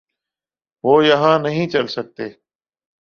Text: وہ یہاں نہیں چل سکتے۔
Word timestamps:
وہ 0.83 1.05
یہاں 1.05 1.39
نہیں 1.39 1.69
چل 1.69 1.87
سکتے۔ 1.87 2.29